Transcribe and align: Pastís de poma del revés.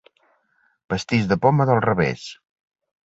Pastís 0.93 1.29
de 1.33 1.39
poma 1.45 1.67
del 1.71 1.85
revés. 1.89 2.25